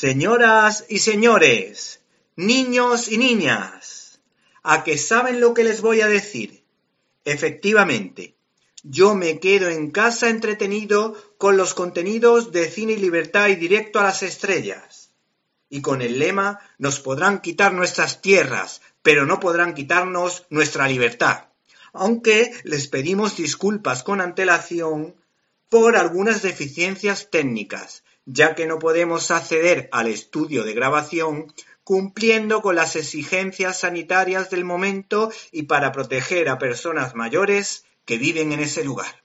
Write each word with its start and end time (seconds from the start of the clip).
Señoras 0.00 0.86
y 0.88 1.00
señores, 1.00 2.00
niños 2.34 3.06
y 3.12 3.18
niñas, 3.18 4.18
¿a 4.62 4.82
que 4.82 4.96
saben 4.96 5.40
lo 5.40 5.52
que 5.52 5.62
les 5.62 5.82
voy 5.82 6.00
a 6.00 6.06
decir? 6.06 6.64
Efectivamente, 7.26 8.34
yo 8.82 9.14
me 9.14 9.40
quedo 9.40 9.68
en 9.68 9.90
casa 9.90 10.30
entretenido 10.30 11.14
con 11.36 11.58
los 11.58 11.74
contenidos 11.74 12.50
de 12.50 12.70
Cine 12.70 12.94
y 12.94 12.96
Libertad 12.96 13.48
y 13.48 13.56
Directo 13.56 14.00
a 14.00 14.04
las 14.04 14.22
Estrellas. 14.22 15.10
Y 15.68 15.82
con 15.82 16.00
el 16.00 16.18
lema 16.18 16.60
nos 16.78 16.98
podrán 16.98 17.42
quitar 17.42 17.74
nuestras 17.74 18.22
tierras, 18.22 18.80
pero 19.02 19.26
no 19.26 19.38
podrán 19.38 19.74
quitarnos 19.74 20.46
nuestra 20.48 20.88
libertad. 20.88 21.48
Aunque 21.92 22.54
les 22.64 22.88
pedimos 22.88 23.36
disculpas 23.36 24.02
con 24.02 24.22
antelación 24.22 25.14
por 25.68 25.98
algunas 25.98 26.40
deficiencias 26.40 27.28
técnicas, 27.30 28.02
ya 28.32 28.54
que 28.54 28.66
no 28.66 28.78
podemos 28.78 29.30
acceder 29.32 29.88
al 29.90 30.06
estudio 30.06 30.62
de 30.62 30.72
grabación 30.72 31.52
cumpliendo 31.82 32.62
con 32.62 32.76
las 32.76 32.94
exigencias 32.94 33.80
sanitarias 33.80 34.50
del 34.50 34.64
momento 34.64 35.32
y 35.50 35.64
para 35.64 35.90
proteger 35.90 36.48
a 36.48 36.58
personas 36.58 37.16
mayores 37.16 37.84
que 38.04 38.18
viven 38.18 38.52
en 38.52 38.60
ese 38.60 38.84
lugar. 38.84 39.24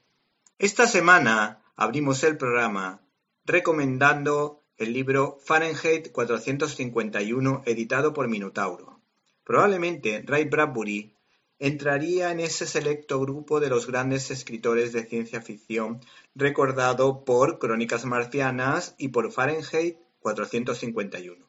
Esta 0.58 0.88
semana 0.88 1.62
abrimos 1.76 2.24
el 2.24 2.36
programa 2.36 3.00
recomendando 3.44 4.64
el 4.76 4.92
libro 4.92 5.38
Fahrenheit 5.44 6.10
451 6.10 7.62
editado 7.64 8.12
por 8.12 8.26
Minotauro. 8.26 9.00
Probablemente 9.44 10.24
Ray 10.26 10.46
Bradbury 10.46 11.15
entraría 11.58 12.30
en 12.30 12.40
ese 12.40 12.66
selecto 12.66 13.20
grupo 13.20 13.60
de 13.60 13.68
los 13.68 13.86
grandes 13.86 14.30
escritores 14.30 14.92
de 14.92 15.06
ciencia 15.06 15.40
ficción 15.40 16.00
recordado 16.34 17.24
por 17.24 17.58
Crónicas 17.58 18.04
Marcianas 18.04 18.94
y 18.98 19.08
por 19.08 19.32
Fahrenheit 19.32 19.98
451. 20.20 21.48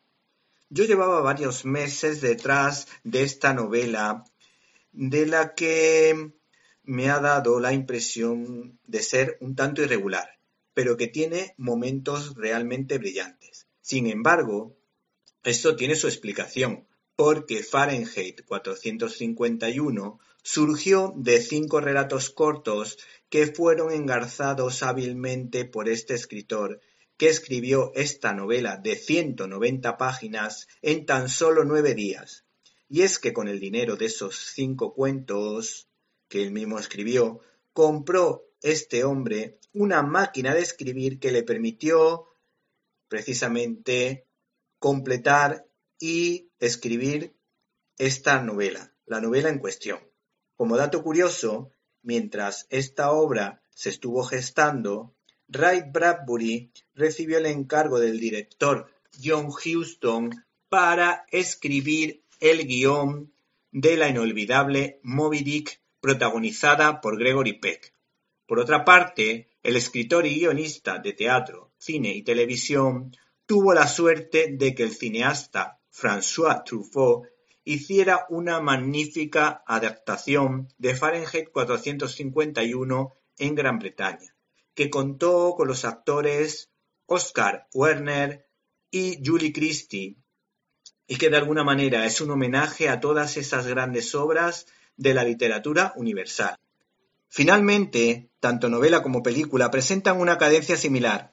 Yo 0.69 0.83
llevaba 0.83 1.22
varios 1.22 1.66
meses 1.66 2.22
detrás 2.22 2.87
de 3.04 3.23
esta 3.23 3.54
novela 3.54 4.26
de 4.92 5.26
la 5.26 5.54
que 5.54 6.33
me 6.83 7.10
ha 7.10 7.20
dado 7.20 7.60
la 7.60 7.73
impresión 7.73 8.80
de 8.86 9.02
ser 9.02 9.37
un 9.42 9.55
tanto 9.55 9.81
irregular, 9.81 10.39
pero 10.73 10.95
que 10.95 11.08
tiene 11.08 11.54
momentos 11.58 12.36
realmente 12.36 12.98
brillantes. 12.98 13.67
Sin 13.81 14.08
embargo, 14.08 14.77
esto 15.43 15.76
tiene 15.76 15.95
su 15.95 16.08
explicación, 16.08 16.87
porque 17.17 17.64
Fahrenheit 17.64 18.45
451 18.45 20.20
surgió 20.44 21.14
de 21.17 21.42
cinco 21.42 21.82
relatos 21.82 22.30
cortos 22.30 23.00
que 23.28 23.48
fueron 23.48 23.92
engarzados 23.92 24.83
hábilmente 24.83 25.66
por 25.66 25.89
este 25.89 26.14
escritor 26.14 26.80
que 27.17 27.28
escribió 27.28 27.92
esta 27.95 28.33
novela 28.33 28.78
de 28.78 28.95
190 28.95 29.98
páginas 29.98 30.67
en 30.83 31.08
tan 31.08 31.28
solo 31.28 31.66
nueve 31.66 31.95
días. 31.95 32.45
Y 32.88 33.02
es 33.02 33.17
que 33.17 33.34
con 33.34 33.48
el 33.48 33.60
dinero 33.60 33.95
de 33.95 34.05
esos 34.05 34.38
cinco 34.54 34.94
cuentos 34.94 35.89
que 36.30 36.44
él 36.44 36.52
mismo 36.52 36.78
escribió, 36.78 37.42
compró 37.73 38.45
este 38.61 39.04
hombre 39.04 39.58
una 39.73 40.04
máquina 40.04 40.54
de 40.54 40.61
escribir 40.61 41.20
que 41.20 41.32
le 41.32 41.42
permitió 41.42 42.28
precisamente 43.08 44.28
completar 44.78 45.66
y 45.99 46.49
escribir 46.59 47.35
esta 47.97 48.41
novela, 48.41 48.93
la 49.05 49.21
novela 49.21 49.49
en 49.49 49.59
cuestión. 49.59 49.99
Como 50.55 50.77
dato 50.77 51.03
curioso, 51.03 51.71
mientras 52.02 52.67
esta 52.69 53.11
obra 53.11 53.61
se 53.73 53.89
estuvo 53.89 54.23
gestando, 54.23 55.15
Ray 55.47 55.83
Bradbury 55.91 56.71
recibió 56.93 57.37
el 57.37 57.45
encargo 57.45 57.99
del 57.99 58.19
director 58.19 58.91
John 59.23 59.47
Huston 59.47 60.31
para 60.69 61.25
escribir 61.31 62.23
el 62.39 62.67
guion 62.67 63.33
de 63.71 63.97
la 63.97 64.09
inolvidable 64.09 64.99
Moby 65.03 65.43
Dick 65.43 65.81
protagonizada 65.99 67.02
por 67.02 67.17
Gregory 67.17 67.53
Peck. 67.53 67.93
Por 68.45 68.59
otra 68.59 68.86
parte, 68.86 69.49
el 69.63 69.75
escritor 69.75 70.25
y 70.25 70.39
guionista 70.39 70.99
de 70.99 71.13
teatro, 71.13 71.71
cine 71.77 72.15
y 72.15 72.23
televisión 72.23 73.15
tuvo 73.45 73.73
la 73.73 73.87
suerte 73.87 74.47
de 74.52 74.75
que 74.75 74.83
el 74.83 74.91
cineasta 74.91 75.77
François 75.99 76.63
Truffaut 76.63 77.25
hiciera 77.63 78.27
una 78.30 78.61
magnífica 78.61 79.63
adaptación 79.65 80.71
de 80.77 80.95
Fahrenheit 80.95 81.49
451 81.52 83.15
en 83.39 83.55
Gran 83.55 83.80
Bretaña, 83.80 84.36
que 84.75 84.91
contó 84.91 85.55
con 85.57 85.67
los 85.67 85.86
actores 85.86 86.69
Oscar 87.07 87.67
Werner 87.73 88.45
y 88.91 89.17
Julie 89.25 89.52
Christie, 89.52 90.17
y 91.07 91.15
que 91.17 91.31
de 91.31 91.37
alguna 91.37 91.63
manera 91.63 92.05
es 92.05 92.21
un 92.21 92.30
homenaje 92.30 92.89
a 92.89 92.99
todas 92.99 93.36
esas 93.36 93.65
grandes 93.65 94.13
obras 94.13 94.67
de 94.97 95.15
la 95.15 95.23
literatura 95.23 95.93
universal. 95.95 96.59
Finalmente, 97.27 98.30
tanto 98.39 98.69
novela 98.69 99.02
como 99.02 99.23
película 99.23 99.71
presentan 99.71 100.21
una 100.21 100.37
cadencia 100.37 100.77
similar, 100.77 101.31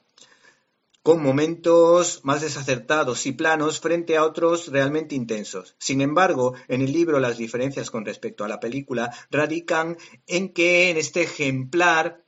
con 1.04 1.22
momentos 1.22 2.20
más 2.24 2.40
desacertados 2.40 3.26
y 3.26 3.32
planos 3.32 3.78
frente 3.78 4.16
a 4.16 4.24
otros 4.24 4.68
realmente 4.68 5.14
intensos. 5.14 5.76
Sin 5.78 6.00
embargo, 6.00 6.54
en 6.66 6.80
el 6.80 6.94
libro 6.94 7.20
las 7.20 7.36
diferencias 7.36 7.90
con 7.90 8.06
respecto 8.06 8.42
a 8.42 8.48
la 8.48 8.58
película 8.58 9.14
radican 9.30 9.98
en 10.26 10.48
que 10.54 10.88
en 10.88 10.96
este 10.96 11.20
ejemplar 11.20 12.24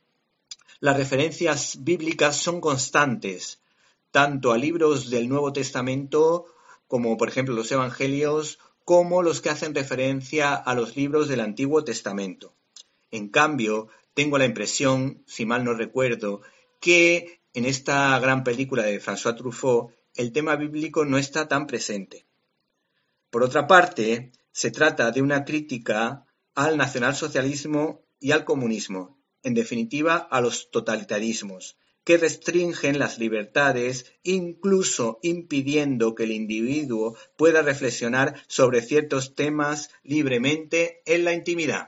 las 0.79 0.95
referencias 0.95 1.83
bíblicas 1.83 2.37
son 2.37 2.61
constantes, 2.61 3.61
tanto 4.11 4.51
a 4.51 4.59
libros 4.59 5.09
del 5.09 5.27
Nuevo 5.27 5.51
Testamento 5.51 6.45
como 6.85 7.17
por 7.17 7.29
ejemplo 7.29 7.55
los 7.55 7.71
Evangelios, 7.71 8.59
como 8.85 9.23
los 9.23 9.41
que 9.41 9.49
hacen 9.49 9.73
referencia 9.73 10.53
a 10.53 10.75
los 10.75 10.95
libros 10.95 11.27
del 11.27 11.39
Antiguo 11.39 11.83
Testamento. 11.83 12.53
En 13.09 13.29
cambio, 13.29 13.87
tengo 14.13 14.37
la 14.37 14.45
impresión, 14.45 15.23
si 15.25 15.47
mal 15.47 15.63
no 15.63 15.73
recuerdo, 15.73 16.41
que 16.79 17.41
en 17.57 17.65
esta 17.65 18.19
gran 18.19 18.43
película 18.43 18.83
de 18.83 19.01
François 19.01 19.35
Truffaut 19.35 19.89
el 20.13 20.31
tema 20.31 20.55
bíblico 20.55 21.05
no 21.05 21.17
está 21.17 21.47
tan 21.47 21.65
presente. 21.65 22.27
Por 23.31 23.41
otra 23.41 23.65
parte, 23.65 24.31
se 24.51 24.69
trata 24.69 25.09
de 25.09 25.23
una 25.23 25.43
crítica 25.43 26.27
al 26.53 26.77
nacionalsocialismo 26.77 28.05
y 28.19 28.29
al 28.29 28.45
comunismo, 28.45 29.17
en 29.41 29.55
definitiva 29.55 30.17
a 30.17 30.39
los 30.39 30.69
totalitarismos, 30.69 31.79
que 32.03 32.17
restringen 32.17 32.99
las 32.99 33.17
libertades, 33.17 34.05
incluso 34.21 35.17
impidiendo 35.23 36.13
que 36.13 36.25
el 36.25 36.33
individuo 36.33 37.17
pueda 37.37 37.63
reflexionar 37.63 38.39
sobre 38.47 38.83
ciertos 38.83 39.33
temas 39.33 39.89
libremente 40.03 41.01
en 41.07 41.23
la 41.23 41.33
intimidad. 41.33 41.87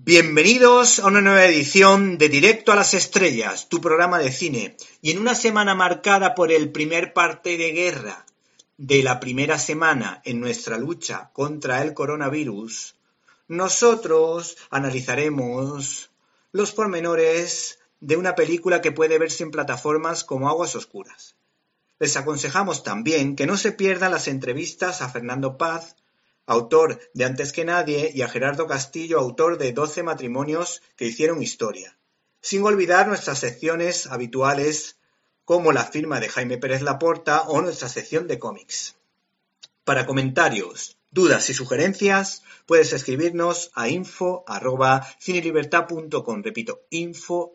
Bienvenidos 0.00 1.00
a 1.00 1.08
una 1.08 1.20
nueva 1.20 1.44
edición 1.44 2.18
de 2.18 2.28
Directo 2.28 2.70
a 2.70 2.76
las 2.76 2.94
Estrellas, 2.94 3.68
tu 3.68 3.80
programa 3.80 4.20
de 4.20 4.30
cine, 4.30 4.76
y 5.02 5.10
en 5.10 5.18
una 5.18 5.34
semana 5.34 5.74
marcada 5.74 6.36
por 6.36 6.52
el 6.52 6.70
primer 6.70 7.12
parte 7.12 7.58
de 7.58 7.72
guerra 7.72 8.24
de 8.76 9.02
la 9.02 9.18
primera 9.18 9.58
semana 9.58 10.22
en 10.24 10.38
nuestra 10.38 10.78
lucha 10.78 11.30
contra 11.32 11.82
el 11.82 11.94
coronavirus, 11.94 12.94
nosotros 13.48 14.56
analizaremos 14.70 16.12
los 16.52 16.70
pormenores 16.70 17.80
de 17.98 18.16
una 18.16 18.36
película 18.36 18.80
que 18.80 18.92
puede 18.92 19.18
verse 19.18 19.42
en 19.42 19.50
plataformas 19.50 20.22
como 20.22 20.48
Aguas 20.48 20.76
Oscuras. 20.76 21.34
Les 21.98 22.16
aconsejamos 22.16 22.84
también 22.84 23.34
que 23.34 23.46
no 23.46 23.56
se 23.56 23.72
pierdan 23.72 24.12
las 24.12 24.28
entrevistas 24.28 25.02
a 25.02 25.08
Fernando 25.08 25.58
Paz, 25.58 25.96
autor 26.48 26.98
de 27.12 27.24
Antes 27.24 27.52
que 27.52 27.64
Nadie, 27.64 28.10
y 28.12 28.22
a 28.22 28.28
Gerardo 28.28 28.66
Castillo, 28.66 29.20
autor 29.20 29.58
de 29.58 29.72
12 29.72 30.02
matrimonios 30.02 30.82
que 30.96 31.04
hicieron 31.04 31.42
historia. 31.42 31.96
Sin 32.40 32.64
olvidar 32.64 33.06
nuestras 33.06 33.38
secciones 33.38 34.06
habituales 34.06 34.98
como 35.44 35.72
la 35.72 35.84
firma 35.84 36.20
de 36.20 36.28
Jaime 36.28 36.58
Pérez 36.58 36.82
Laporta 36.82 37.42
o 37.42 37.60
nuestra 37.60 37.88
sección 37.88 38.26
de 38.26 38.38
cómics. 38.38 38.96
Para 39.84 40.06
comentarios, 40.06 40.97
dudas 41.18 41.50
y 41.50 41.54
sugerencias, 41.54 42.44
puedes 42.64 42.92
escribirnos 42.92 43.72
a 43.74 43.88
info 43.88 44.44
arroba. 44.46 45.04
Repito, 46.44 46.82
info. 46.90 47.54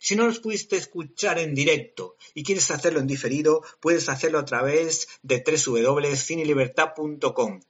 Si 0.00 0.16
no 0.16 0.26
nos 0.26 0.40
pudiste 0.40 0.76
escuchar 0.76 1.38
en 1.38 1.54
directo 1.54 2.16
y 2.34 2.42
quieres 2.42 2.68
hacerlo 2.72 2.98
en 2.98 3.06
diferido, 3.06 3.62
puedes 3.78 4.08
hacerlo 4.08 4.40
a 4.40 4.44
través 4.44 5.06
de 5.22 5.44
www.cinelibertad.com 5.46 7.60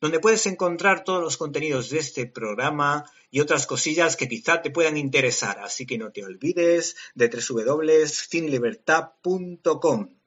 donde 0.00 0.18
puedes 0.18 0.46
encontrar 0.46 1.04
todos 1.04 1.20
los 1.20 1.36
contenidos 1.36 1.90
de 1.90 1.98
este 1.98 2.24
programa 2.26 3.04
y 3.30 3.40
otras 3.40 3.66
cosillas 3.66 4.16
que 4.16 4.26
quizá 4.26 4.62
te 4.62 4.70
puedan 4.70 4.96
interesar. 4.96 5.58
Así 5.58 5.84
que 5.84 5.98
no 5.98 6.12
te 6.12 6.24
olvides 6.24 6.96
de 7.14 7.28
www.cinelibertad.com. 7.28 10.21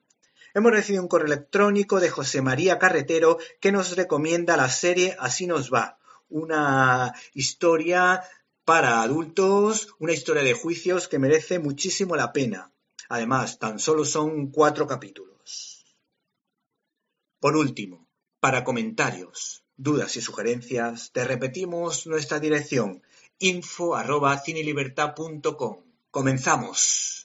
Hemos 0.56 0.72
recibido 0.72 1.04
un 1.04 1.10
correo 1.10 1.28
electrónico 1.28 2.00
de 2.00 2.10
José 2.10 2.42
María 2.42 2.80
Carretero 2.80 3.40
que 3.60 3.74
nos 3.74 3.98
recomienda 3.98 4.56
la 4.56 4.70
serie 4.70 5.18
Así 5.20 5.48
nos 5.48 5.70
va, 5.70 6.00
una 6.30 7.14
historia 7.34 8.24
para 8.64 9.02
adultos, 9.02 9.90
una 10.00 10.14
historia 10.14 10.44
de 10.44 10.54
juicios 10.54 11.10
que 11.10 11.20
merece 11.20 11.60
muchísimo 11.60 12.16
la 12.16 12.32
pena. 12.32 12.72
Además, 13.10 13.60
tan 13.60 13.80
solo 13.80 14.06
son 14.06 14.48
cuatro 14.48 14.88
capítulos. 14.88 15.86
Por 17.42 17.58
último, 17.58 18.08
para 18.40 18.64
comentarios, 18.64 19.66
dudas 19.76 20.16
y 20.16 20.22
sugerencias, 20.22 21.12
te 21.12 21.26
repetimos 21.26 22.08
nuestra 22.08 22.40
dirección 22.40 23.04
info 23.40 23.94
arroba 23.94 24.40
cinelibertad.com. 24.40 25.84
Comenzamos. 26.12 27.25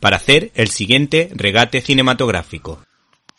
para 0.00 0.16
hacer 0.16 0.50
el 0.54 0.68
siguiente 0.68 1.30
regate 1.34 1.80
cinematográfico. 1.80 2.82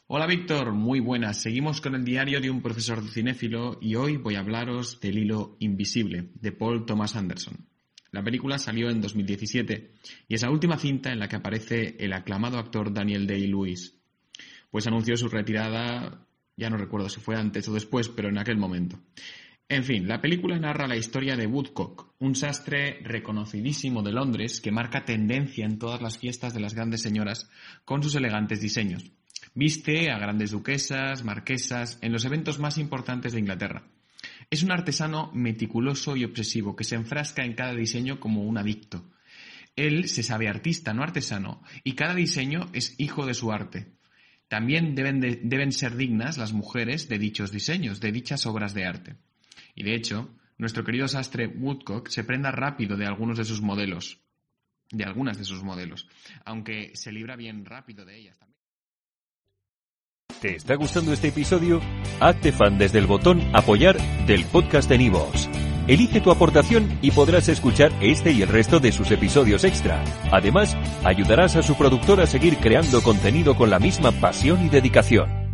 Hola 0.07 0.25
Víctor, 0.25 0.71
muy 0.71 0.99
buenas. 1.01 1.41
Seguimos 1.41 1.81
con 1.81 1.93
el 1.93 2.05
diario 2.05 2.39
de 2.39 2.49
un 2.49 2.61
profesor 2.61 3.03
cinéfilo 3.09 3.77
y 3.81 3.95
hoy 3.95 4.15
voy 4.15 4.35
a 4.35 4.39
hablaros 4.39 5.01
del 5.01 5.17
hilo 5.17 5.57
invisible 5.59 6.29
de 6.35 6.53
Paul 6.53 6.85
Thomas 6.85 7.15
Anderson. 7.15 7.67
La 8.11 8.23
película 8.23 8.57
salió 8.57 8.89
en 8.89 9.01
2017 9.01 9.91
y 10.29 10.35
es 10.35 10.41
la 10.41 10.49
última 10.49 10.77
cinta 10.77 11.11
en 11.11 11.19
la 11.19 11.27
que 11.27 11.35
aparece 11.35 11.97
el 11.99 12.13
aclamado 12.13 12.57
actor 12.57 12.93
Daniel 12.93 13.27
Day-Lewis. 13.27 13.95
Pues 14.71 14.87
anunció 14.87 15.17
su 15.17 15.27
retirada, 15.27 16.25
ya 16.55 16.69
no 16.69 16.77
recuerdo 16.77 17.09
si 17.09 17.19
fue 17.19 17.35
antes 17.35 17.67
o 17.67 17.73
después, 17.73 18.07
pero 18.07 18.29
en 18.29 18.37
aquel 18.37 18.57
momento. 18.57 18.97
En 19.69 19.83
fin, 19.83 20.07
la 20.07 20.21
película 20.21 20.57
narra 20.57 20.87
la 20.87 20.95
historia 20.95 21.35
de 21.35 21.45
Woodcock, 21.45 22.13
un 22.19 22.35
sastre 22.35 22.99
reconocidísimo 23.03 24.01
de 24.01 24.13
Londres 24.13 24.61
que 24.61 24.71
marca 24.71 25.03
tendencia 25.03 25.65
en 25.65 25.77
todas 25.77 26.01
las 26.01 26.17
fiestas 26.17 26.53
de 26.53 26.61
las 26.61 26.73
grandes 26.73 27.01
señoras 27.01 27.49
con 27.83 28.01
sus 28.01 28.15
elegantes 28.15 28.61
diseños. 28.61 29.11
Viste 29.53 30.09
a 30.09 30.19
grandes 30.19 30.51
duquesas, 30.51 31.25
marquesas, 31.25 31.99
en 32.01 32.13
los 32.13 32.23
eventos 32.23 32.59
más 32.59 32.77
importantes 32.77 33.33
de 33.33 33.39
Inglaterra. 33.39 33.83
Es 34.49 34.63
un 34.63 34.71
artesano 34.71 35.31
meticuloso 35.33 36.15
y 36.15 36.23
obsesivo 36.23 36.75
que 36.77 36.85
se 36.85 36.95
enfrasca 36.95 37.43
en 37.43 37.53
cada 37.53 37.73
diseño 37.73 38.21
como 38.21 38.43
un 38.43 38.57
adicto. 38.57 39.03
Él 39.75 40.07
se 40.07 40.23
sabe 40.23 40.47
artista, 40.47 40.93
no 40.93 41.03
artesano, 41.03 41.61
y 41.83 41.93
cada 41.93 42.15
diseño 42.15 42.69
es 42.71 42.95
hijo 42.99 43.25
de 43.25 43.33
su 43.33 43.51
arte. 43.51 43.87
También 44.47 44.95
deben, 44.95 45.19
de- 45.19 45.41
deben 45.43 45.73
ser 45.73 45.97
dignas 45.97 46.37
las 46.37 46.53
mujeres 46.53 47.09
de 47.09 47.19
dichos 47.19 47.51
diseños, 47.51 47.99
de 47.99 48.13
dichas 48.13 48.45
obras 48.45 48.73
de 48.73 48.85
arte. 48.85 49.15
Y 49.77 49.83
de 49.83 49.93
hecho, 49.93 50.35
nuestro 50.57 50.83
querido 50.83 51.07
sastre 51.07 51.45
Woodcock 51.45 52.09
se 52.09 52.23
prenda 52.23 52.49
rápido 52.51 52.97
de 52.97 53.05
algunos 53.05 53.37
de 53.37 53.45
sus 53.45 53.61
modelos, 53.61 54.19
de 54.89 55.03
algunas 55.03 55.37
de 55.37 55.45
sus 55.45 55.61
modelos, 55.61 56.09
aunque 56.45 56.95
se 56.95 57.11
libra 57.11 57.35
bien 57.35 57.63
rápido 57.63 58.03
de 58.03 58.17
ellas 58.17 58.39
también. 58.39 58.57
¿Te 60.41 60.55
está 60.55 60.73
gustando 60.75 61.13
este 61.13 61.27
episodio? 61.27 61.79
Hazte 62.19 62.51
fan 62.51 62.79
desde 62.79 62.97
el 62.97 63.05
botón 63.05 63.39
Apoyar 63.53 63.97
del 64.25 64.45
podcast 64.45 64.89
de 64.89 64.97
Nivos. 64.97 65.47
Elige 65.87 66.21
tu 66.21 66.31
aportación 66.31 66.97
y 67.03 67.11
podrás 67.11 67.47
escuchar 67.47 67.91
este 68.01 68.31
y 68.31 68.41
el 68.41 68.49
resto 68.49 68.79
de 68.79 68.91
sus 68.91 69.11
episodios 69.11 69.63
extra. 69.63 70.03
Además, 70.31 70.75
ayudarás 71.03 71.55
a 71.55 71.61
su 71.61 71.77
productor 71.77 72.19
a 72.19 72.25
seguir 72.25 72.57
creando 72.57 73.03
contenido 73.03 73.55
con 73.55 73.69
la 73.69 73.77
misma 73.77 74.11
pasión 74.11 74.65
y 74.65 74.69
dedicación. 74.69 75.46